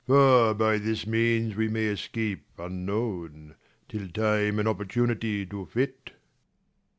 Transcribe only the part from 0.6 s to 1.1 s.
this